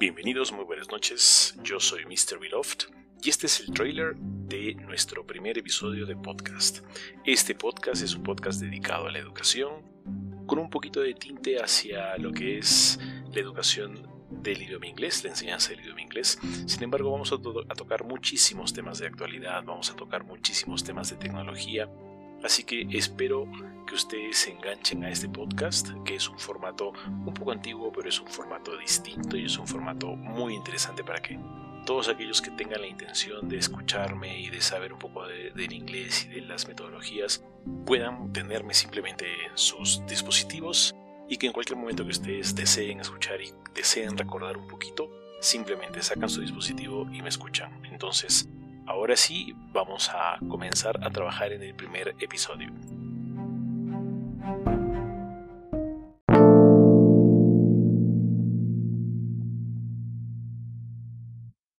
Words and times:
Bienvenidos, 0.00 0.50
muy 0.50 0.64
buenas 0.64 0.90
noches. 0.90 1.54
Yo 1.62 1.78
soy 1.78 2.06
Mr. 2.06 2.38
Beloft 2.40 2.84
y 3.22 3.28
este 3.28 3.48
es 3.48 3.60
el 3.60 3.74
trailer 3.74 4.16
de 4.16 4.74
nuestro 4.76 5.26
primer 5.26 5.58
episodio 5.58 6.06
de 6.06 6.16
podcast. 6.16 6.78
Este 7.26 7.54
podcast 7.54 8.02
es 8.02 8.14
un 8.14 8.22
podcast 8.22 8.62
dedicado 8.62 9.08
a 9.08 9.12
la 9.12 9.18
educación, 9.18 9.82
con 10.46 10.58
un 10.58 10.70
poquito 10.70 11.02
de 11.02 11.12
tinte 11.12 11.58
hacia 11.58 12.16
lo 12.16 12.32
que 12.32 12.56
es 12.56 12.98
la 13.34 13.42
educación 13.42 14.08
del 14.30 14.62
idioma 14.62 14.86
inglés, 14.86 15.22
la 15.22 15.32
enseñanza 15.32 15.68
del 15.68 15.80
idioma 15.80 16.00
inglés. 16.00 16.38
Sin 16.64 16.82
embargo, 16.82 17.10
vamos 17.12 17.30
a, 17.32 17.34
a 17.34 17.74
tocar 17.74 18.02
muchísimos 18.02 18.72
temas 18.72 19.00
de 19.00 19.06
actualidad, 19.06 19.62
vamos 19.64 19.90
a 19.90 19.96
tocar 19.96 20.24
muchísimos 20.24 20.82
temas 20.82 21.10
de 21.10 21.16
tecnología, 21.16 21.90
Así 22.42 22.64
que 22.64 22.86
espero 22.90 23.46
que 23.90 23.96
ustedes 23.96 24.38
se 24.38 24.52
enganchen 24.52 25.02
a 25.02 25.10
este 25.10 25.28
podcast, 25.28 25.88
que 26.04 26.14
es 26.14 26.28
un 26.28 26.38
formato 26.38 26.92
un 27.08 27.34
poco 27.34 27.50
antiguo, 27.50 27.90
pero 27.90 28.08
es 28.08 28.20
un 28.20 28.28
formato 28.28 28.76
distinto 28.76 29.36
y 29.36 29.46
es 29.46 29.58
un 29.58 29.66
formato 29.66 30.14
muy 30.14 30.54
interesante 30.54 31.02
para 31.02 31.20
que 31.20 31.40
todos 31.84 32.08
aquellos 32.08 32.40
que 32.40 32.52
tengan 32.52 32.82
la 32.82 32.86
intención 32.86 33.48
de 33.48 33.58
escucharme 33.58 34.38
y 34.38 34.48
de 34.48 34.60
saber 34.60 34.92
un 34.92 35.00
poco 35.00 35.26
del 35.26 35.72
inglés 35.72 36.24
y 36.26 36.34
de 36.36 36.42
las 36.42 36.68
metodologías 36.68 37.44
puedan 37.84 38.32
tenerme 38.32 38.74
simplemente 38.74 39.26
en 39.50 39.58
sus 39.58 40.06
dispositivos 40.06 40.94
y 41.28 41.36
que 41.36 41.48
en 41.48 41.52
cualquier 41.52 41.76
momento 41.76 42.04
que 42.04 42.12
ustedes 42.12 42.54
deseen 42.54 43.00
escuchar 43.00 43.42
y 43.42 43.52
deseen 43.74 44.16
recordar 44.16 44.56
un 44.56 44.68
poquito, 44.68 45.10
simplemente 45.40 46.00
sacan 46.00 46.30
su 46.30 46.42
dispositivo 46.42 47.08
y 47.12 47.22
me 47.22 47.28
escuchan. 47.28 47.84
Entonces, 47.90 48.48
Ahora 48.86 49.14
sí, 49.14 49.54
vamos 49.72 50.08
a 50.08 50.36
comenzar 50.48 50.98
a 51.04 51.10
trabajar 51.10 51.52
en 51.52 51.62
el 51.62 51.74
primer 51.76 52.16
episodio. 52.18 52.72